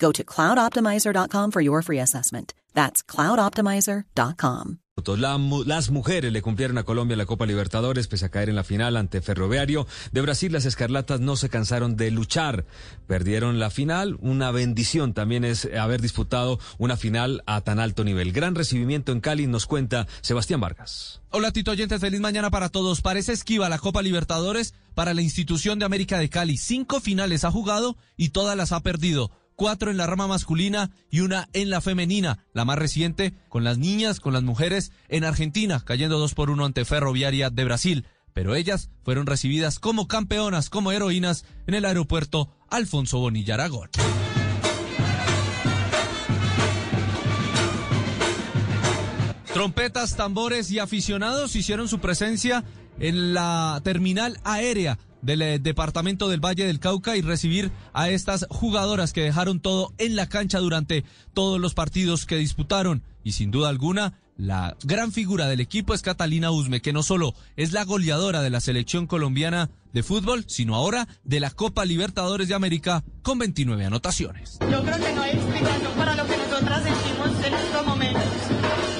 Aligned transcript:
Go 0.00 0.12
to 0.12 0.24
cloudoptimizer.com 0.24 1.50
for 1.52 1.60
your 1.60 1.82
free 1.82 2.00
assessment. 2.00 2.54
That's 2.74 3.02
cloudoptimizer.com. 3.02 4.78
La, 5.16 5.38
las 5.64 5.90
mujeres 5.90 6.30
le 6.30 6.42
cumplieron 6.42 6.76
a 6.76 6.82
Colombia 6.82 7.16
la 7.16 7.24
Copa 7.24 7.46
Libertadores 7.46 8.06
pese 8.06 8.26
a 8.26 8.28
caer 8.28 8.50
en 8.50 8.56
la 8.56 8.64
final 8.64 8.96
ante 8.96 9.22
Ferroviario. 9.22 9.86
De 10.12 10.20
Brasil 10.20 10.52
las 10.52 10.66
Escarlatas 10.66 11.20
no 11.20 11.36
se 11.36 11.48
cansaron 11.48 11.96
de 11.96 12.10
luchar. 12.10 12.66
Perdieron 13.06 13.58
la 13.58 13.70
final. 13.70 14.18
Una 14.20 14.50
bendición 14.50 15.14
también 15.14 15.44
es 15.44 15.66
haber 15.78 16.02
disputado 16.02 16.58
una 16.78 16.98
final 16.98 17.42
a 17.46 17.62
tan 17.62 17.80
alto 17.80 18.04
nivel. 18.04 18.32
Gran 18.32 18.54
recibimiento 18.54 19.12
en 19.12 19.20
Cali 19.20 19.46
nos 19.46 19.66
cuenta 19.66 20.06
Sebastián 20.20 20.60
Vargas. 20.60 21.22
Hola 21.30 21.50
Tito 21.50 21.70
Oyentes, 21.70 22.00
feliz 22.00 22.20
mañana 22.20 22.50
para 22.50 22.68
todos. 22.68 23.00
Parece 23.00 23.32
esquiva 23.32 23.68
la 23.68 23.78
Copa 23.78 24.02
Libertadores 24.02 24.74
para 24.94 25.14
la 25.14 25.22
institución 25.22 25.78
de 25.78 25.86
América 25.86 26.18
de 26.18 26.28
Cali. 26.28 26.58
Cinco 26.58 27.00
finales 27.00 27.44
ha 27.44 27.50
jugado 27.50 27.96
y 28.16 28.30
todas 28.30 28.56
las 28.56 28.72
ha 28.72 28.80
perdido 28.80 29.30
cuatro 29.60 29.90
en 29.90 29.98
la 29.98 30.06
rama 30.06 30.26
masculina 30.26 30.90
y 31.10 31.20
una 31.20 31.50
en 31.52 31.68
la 31.68 31.82
femenina, 31.82 32.46
la 32.54 32.64
más 32.64 32.78
reciente 32.78 33.34
con 33.50 33.62
las 33.62 33.76
niñas, 33.76 34.18
con 34.18 34.32
las 34.32 34.42
mujeres 34.42 34.90
en 35.10 35.22
Argentina, 35.22 35.82
cayendo 35.84 36.18
dos 36.18 36.32
por 36.32 36.48
uno 36.48 36.64
ante 36.64 36.86
Ferroviaria 36.86 37.50
de 37.50 37.64
Brasil. 37.64 38.06
Pero 38.32 38.54
ellas 38.54 38.88
fueron 39.02 39.26
recibidas 39.26 39.78
como 39.78 40.08
campeonas, 40.08 40.70
como 40.70 40.92
heroínas 40.92 41.44
en 41.66 41.74
el 41.74 41.84
aeropuerto 41.84 42.48
Alfonso 42.70 43.18
Bonilla 43.18 43.52
Aragón. 43.52 43.90
Trompetas, 49.52 50.16
tambores 50.16 50.70
y 50.70 50.78
aficionados 50.78 51.54
hicieron 51.54 51.86
su 51.86 51.98
presencia 51.98 52.64
en 52.98 53.34
la 53.34 53.82
terminal 53.84 54.40
aérea 54.42 54.98
del 55.22 55.42
eh, 55.42 55.58
departamento 55.58 56.28
del 56.28 56.44
Valle 56.44 56.66
del 56.66 56.80
Cauca 56.80 57.16
y 57.16 57.22
recibir 57.22 57.70
a 57.92 58.10
estas 58.10 58.46
jugadoras 58.50 59.12
que 59.12 59.22
dejaron 59.22 59.60
todo 59.60 59.92
en 59.98 60.16
la 60.16 60.28
cancha 60.28 60.58
durante 60.58 61.04
todos 61.34 61.60
los 61.60 61.74
partidos 61.74 62.26
que 62.26 62.36
disputaron. 62.36 63.02
Y 63.22 63.32
sin 63.32 63.50
duda 63.50 63.68
alguna, 63.68 64.14
la 64.36 64.76
gran 64.84 65.12
figura 65.12 65.48
del 65.48 65.60
equipo 65.60 65.92
es 65.92 66.00
Catalina 66.00 66.50
Usme, 66.50 66.80
que 66.80 66.94
no 66.94 67.02
solo 67.02 67.34
es 67.56 67.72
la 67.72 67.84
goleadora 67.84 68.40
de 68.40 68.48
la 68.48 68.60
selección 68.60 69.06
colombiana 69.06 69.68
de 69.92 70.02
fútbol, 70.02 70.44
sino 70.46 70.74
ahora 70.74 71.08
de 71.24 71.40
la 71.40 71.50
Copa 71.50 71.84
Libertadores 71.84 72.48
de 72.48 72.54
América 72.54 73.04
con 73.22 73.38
29 73.38 73.84
anotaciones. 73.84 74.58
Yo 74.60 74.82
creo 74.82 74.98
que 74.98 75.12
no 75.12 75.22
hay 75.22 75.32
explicación 75.32 75.92
para 75.96 76.14
lo 76.14 76.26
que 76.26 76.36
nosotras 76.38 76.82
sentimos 76.84 77.44
en 77.44 77.54
estos 77.54 77.86
momentos. 77.86 78.99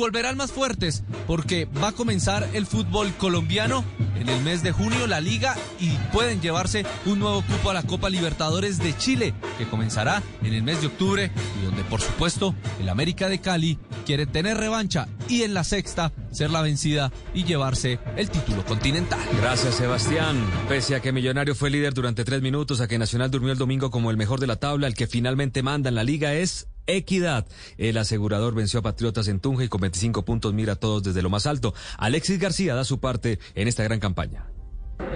Volverán 0.00 0.38
más 0.38 0.50
fuertes 0.50 1.04
porque 1.26 1.66
va 1.66 1.88
a 1.88 1.92
comenzar 1.92 2.48
el 2.54 2.66
fútbol 2.66 3.12
colombiano 3.18 3.84
en 4.18 4.28
el 4.30 4.42
mes 4.42 4.62
de 4.62 4.72
junio 4.72 5.06
la 5.06 5.20
liga 5.20 5.56
y 5.78 5.90
pueden 6.12 6.40
llevarse 6.40 6.86
un 7.04 7.18
nuevo 7.18 7.42
cupo 7.42 7.70
a 7.70 7.74
la 7.74 7.82
Copa 7.82 8.08
Libertadores 8.08 8.78
de 8.78 8.96
Chile 8.96 9.34
que 9.58 9.66
comenzará 9.66 10.22
en 10.42 10.54
el 10.54 10.62
mes 10.62 10.80
de 10.80 10.86
octubre 10.86 11.30
y 11.60 11.64
donde 11.66 11.84
por 11.84 12.00
supuesto 12.00 12.54
el 12.80 12.88
América 12.88 13.28
de 13.28 13.40
Cali 13.40 13.78
quiere 14.06 14.24
tener 14.26 14.56
revancha 14.56 15.06
y 15.28 15.42
en 15.42 15.52
la 15.52 15.64
sexta 15.64 16.12
ser 16.32 16.50
la 16.50 16.62
vencida 16.62 17.12
y 17.34 17.44
llevarse 17.44 17.98
el 18.16 18.30
título 18.30 18.64
continental. 18.64 19.20
Gracias 19.40 19.74
Sebastián. 19.74 20.36
Pese 20.68 20.94
a 20.94 21.00
que 21.00 21.12
Millonario 21.12 21.54
fue 21.54 21.68
líder 21.68 21.92
durante 21.92 22.24
tres 22.24 22.40
minutos, 22.40 22.80
a 22.80 22.88
que 22.88 22.98
Nacional 22.98 23.30
durmió 23.30 23.52
el 23.52 23.58
domingo 23.58 23.90
como 23.90 24.10
el 24.10 24.16
mejor 24.16 24.40
de 24.40 24.46
la 24.46 24.56
tabla, 24.56 24.86
el 24.86 24.94
que 24.94 25.06
finalmente 25.06 25.62
manda 25.62 25.90
en 25.90 25.94
la 25.94 26.04
liga 26.04 26.32
es 26.32 26.69
Equidad. 26.90 27.46
El 27.78 27.96
asegurador 27.98 28.54
venció 28.54 28.80
a 28.80 28.82
Patriotas 28.82 29.28
en 29.28 29.40
Tunja 29.40 29.64
y 29.64 29.68
con 29.68 29.80
25 29.80 30.24
puntos 30.24 30.54
mira 30.54 30.74
a 30.74 30.76
todos 30.76 31.02
desde 31.02 31.22
lo 31.22 31.30
más 31.30 31.46
alto. 31.46 31.74
Alexis 31.98 32.38
García 32.38 32.74
da 32.74 32.84
su 32.84 33.00
parte 33.00 33.38
en 33.54 33.68
esta 33.68 33.82
gran 33.82 34.00
campaña. 34.00 34.46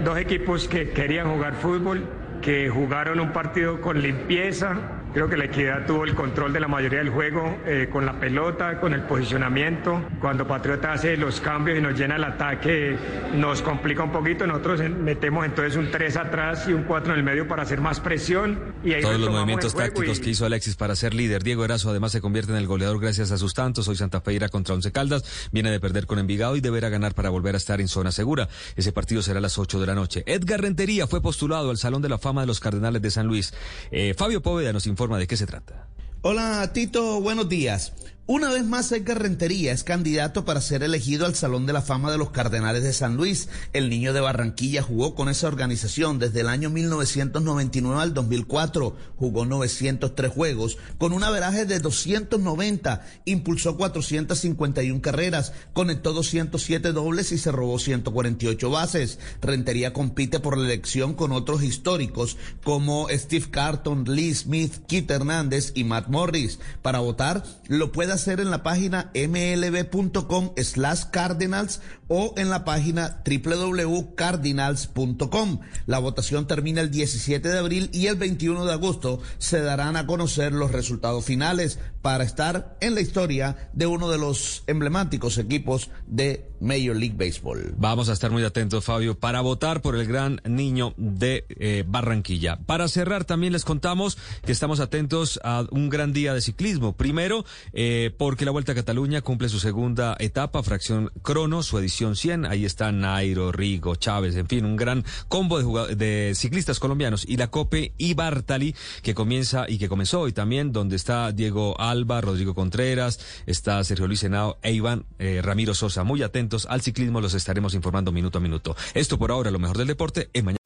Dos 0.04 0.18
equipos 0.18 0.66
que 0.66 0.90
querían 0.90 1.30
jugar 1.32 1.54
fútbol, 1.54 2.08
que 2.42 2.68
jugaron 2.70 3.20
un 3.20 3.32
partido 3.32 3.80
con 3.80 4.00
limpieza. 4.02 5.03
Creo 5.14 5.28
que 5.28 5.36
la 5.36 5.44
equidad 5.44 5.86
tuvo 5.86 6.02
el 6.02 6.12
control 6.16 6.52
de 6.52 6.58
la 6.58 6.66
mayoría 6.66 6.98
del 6.98 7.10
juego 7.10 7.56
eh, 7.66 7.88
con 7.88 8.04
la 8.04 8.19
pelota, 8.19 8.80
con 8.80 8.94
el 8.94 9.02
posicionamiento. 9.02 10.02
Cuando 10.20 10.44
Patriota 10.48 10.92
hace 10.92 11.16
los 11.16 11.41
cambios 11.41 11.78
y 11.78 11.80
nos 11.80 11.97
llena 11.97 12.16
el 12.16 12.25
ataque, 12.25 12.97
nos 13.32 13.62
complica 13.62 14.03
un 14.03 14.10
poquito. 14.10 14.44
Nosotros 14.44 14.80
metemos 14.91 15.44
entonces 15.47 15.76
un 15.76 15.88
3 15.92 16.16
atrás 16.16 16.66
y 16.69 16.72
un 16.72 16.82
4 16.82 17.12
en 17.12 17.19
el 17.20 17.24
medio 17.24 17.47
para 17.47 17.62
hacer 17.62 17.80
más 17.80 18.00
presión. 18.00 18.74
Y 18.82 18.92
ahí 18.92 19.03
Todos 19.03 19.20
los 19.20 19.30
movimientos 19.30 19.72
tácticos 19.76 20.19
y- 20.19 20.20
que 20.20 20.30
hizo 20.30 20.47
Alexis 20.47 20.74
para 20.74 20.97
ser 20.97 21.14
líder. 21.14 21.44
Diego 21.44 21.64
Erazo 21.64 21.91
además 21.91 22.10
se 22.10 22.20
convierte 22.20 22.50
en 22.50 22.58
el 22.58 22.66
goleador 22.66 22.98
gracias 23.00 23.30
a 23.30 23.38
sus 23.38 23.54
tantos. 23.54 23.86
Hoy 23.86 23.94
Santa 23.94 24.20
Fe 24.20 24.32
irá 24.32 24.48
contra 24.48 24.74
Once 24.74 24.91
Caldas. 24.91 25.48
Viene 25.53 25.70
de 25.70 25.78
perder 25.78 26.06
con 26.06 26.19
Envigado 26.19 26.56
y 26.56 26.60
deberá 26.60 26.88
ganar 26.88 27.14
para 27.14 27.30
volver 27.30 27.54
a 27.54 27.58
estar 27.58 27.80
en 27.80 27.86
zona 27.86 28.10
segura. 28.10 28.48
Ese 28.74 28.91
partido 28.91 29.22
será 29.22 29.38
a 29.38 29.42
las 29.42 29.58
8 29.58 29.78
de 29.78 29.86
la 29.86 29.94
noche. 29.94 30.24
Edgar 30.26 30.60
Rentería 30.60 31.06
fue 31.06 31.22
postulado 31.22 31.70
al 31.70 31.76
Salón 31.76 32.03
de 32.03 32.08
la 32.08 32.19
Fama 32.19 32.41
de 32.41 32.48
los 32.48 32.58
Cardenales 32.58 33.00
de 33.00 33.12
San 33.12 33.28
Luis. 33.28 33.54
Eh, 33.92 34.12
Fabio 34.19 34.42
Póveda 34.42 34.72
nos 34.72 34.88
informa 34.88 35.03
de 35.12 35.26
qué 35.26 35.37
se 35.37 35.47
trata. 35.47 35.87
Hola 36.22 36.70
Tito, 36.72 37.20
buenos 37.20 37.48
días. 37.48 37.92
Una 38.26 38.48
vez 38.48 38.64
más, 38.64 38.90
Edgar 38.90 39.20
Rentería 39.20 39.72
es 39.72 39.84
candidato 39.84 40.46
para 40.46 40.62
ser 40.62 40.82
elegido 40.82 41.26
al 41.26 41.34
Salón 41.34 41.66
de 41.66 41.74
la 41.74 41.82
Fama 41.82 42.10
de 42.10 42.16
los 42.16 42.30
Cardenales 42.30 42.82
de 42.82 42.94
San 42.94 43.18
Luis. 43.18 43.50
El 43.74 43.90
niño 43.90 44.14
de 44.14 44.22
Barranquilla 44.22 44.80
jugó 44.80 45.14
con 45.14 45.28
esa 45.28 45.46
organización 45.46 46.18
desde 46.18 46.40
el 46.40 46.48
año 46.48 46.70
1999 46.70 48.00
al 48.00 48.14
2004. 48.14 48.96
Jugó 49.18 49.44
903 49.44 50.32
juegos 50.32 50.78
con 50.96 51.12
un 51.12 51.22
averaje 51.22 51.66
de 51.66 51.80
290. 51.80 53.04
Impulsó 53.26 53.76
451 53.76 55.02
carreras, 55.02 55.52
conectó 55.74 56.14
207 56.14 56.92
dobles 56.92 57.30
y 57.30 57.36
se 57.36 57.52
robó 57.52 57.78
148 57.78 58.70
bases. 58.70 59.18
Rentería 59.42 59.92
compite 59.92 60.41
por 60.41 60.56
la 60.56 60.64
elección 60.64 61.12
con 61.12 61.30
otros 61.30 61.62
históricos 61.62 62.38
como 62.64 63.06
Steve 63.10 63.50
Carton, 63.50 64.04
Lee 64.06 64.34
Smith, 64.34 64.76
Kit 64.86 65.10
Hernández 65.10 65.72
y 65.74 65.84
Matt 65.84 66.08
Morris. 66.08 66.58
Para 66.80 67.00
votar, 67.00 67.44
lo 67.68 67.92
puede 67.92 68.13
hacer 68.14 68.41
en 68.41 68.50
la 68.50 68.62
página 68.62 69.10
mlb.com 69.14 70.52
slash 70.56 71.04
cardinals 71.10 71.82
o 72.08 72.34
en 72.36 72.50
la 72.50 72.64
página 72.64 73.22
www.cardinals.com. 73.25 75.60
La 75.86 75.98
votación 75.98 76.47
termina 76.47 76.80
el 76.80 76.91
17 76.91 77.48
de 77.48 77.59
abril 77.59 77.91
y 77.92 78.06
el 78.06 78.16
21 78.16 78.65
de 78.65 78.72
agosto 78.72 79.21
se 79.39 79.60
darán 79.60 79.97
a 79.97 80.06
conocer 80.06 80.53
los 80.53 80.72
resultados 80.72 81.24
finales 81.24 81.78
para 82.03 82.24
estar 82.24 82.77
en 82.80 82.94
la 82.94 83.00
historia 83.00 83.71
de 83.72 83.86
uno 83.86 84.10
de 84.10 84.18
los 84.18 84.65
emblemáticos 84.66 85.39
equipos 85.39 85.91
de 86.06 86.50
Major 86.60 86.97
League 86.97 87.16
Baseball. 87.16 87.74
Vamos 87.77 88.09
a 88.09 88.12
estar 88.12 88.30
muy 88.30 88.44
atentos, 88.44 88.84
Fabio, 88.84 89.18
para 89.18 89.41
votar 89.41 89.83
por 89.83 89.97
el 89.97 90.06
gran 90.06 90.41
niño 90.44 90.94
de 90.97 91.44
eh, 91.48 91.84
Barranquilla. 91.86 92.59
Para 92.66 92.89
cerrar, 92.89 93.24
también 93.24 93.53
les 93.53 93.65
contamos 93.65 94.18
que 94.44 94.53
estamos 94.53 94.80
atentos 94.80 95.41
a 95.44 95.65
un 95.71 95.91
gran 95.91 96.12
día 96.12 96.34
de 96.34 96.41
ciclismo. 96.41 96.97
Primero, 96.97 97.44
eh, 97.72 98.03
porque 98.10 98.45
la 98.45 98.51
Vuelta 98.51 98.72
a 98.72 98.74
Cataluña 98.74 99.21
cumple 99.21 99.48
su 99.48 99.59
segunda 99.59 100.16
etapa, 100.18 100.62
fracción 100.62 101.10
crono, 101.22 101.62
su 101.62 101.78
edición 101.78 102.16
100. 102.16 102.47
Ahí 102.47 102.65
están 102.65 103.01
Nairo, 103.01 103.53
Rigo, 103.53 103.97
Chávez, 103.97 104.36
en 104.36 104.47
fin, 104.47 104.65
un 104.65 104.77
gran 104.77 105.04
combo 105.28 105.86
de, 105.86 105.97
de 105.97 106.34
ciclistas 106.34 106.80
colombianos. 106.80 107.24
Y 107.28 107.36
la 107.36 107.48
Cope 107.48 107.92
y 107.98 108.15
Bartali, 108.15 108.74
que 109.03 109.15
comienza 109.15 109.66
y 109.68 109.78
que 109.78 109.89
comenzó 109.89 110.21
hoy 110.21 110.33
también, 110.33 110.72
donde 110.72 110.97
está 110.97 111.33
Diego 111.33 111.78
Alba, 111.80 112.21
Rodrigo 112.21 112.54
Contreras, 112.54 113.21
está 113.47 113.83
Sergio 113.84 114.06
Luis 114.06 114.22
Henao 114.22 114.59
e 114.62 114.72
Iván 114.72 115.06
eh, 115.18 115.41
Ramiro 115.42 115.74
Sosa. 115.74 116.04
Muy 116.04 116.22
atentos 116.22 116.66
al 116.68 116.80
ciclismo, 116.80 117.21
los 117.21 117.34
estaremos 117.34 117.74
informando 117.74 118.12
minuto 118.12 118.39
a 118.39 118.41
minuto. 118.41 118.77
Esto 118.95 119.18
por 119.18 119.30
ahora, 119.30 119.51
lo 119.51 119.59
mejor 119.59 119.78
del 119.78 119.89
deporte, 119.89 120.30
mañana. 120.42 120.64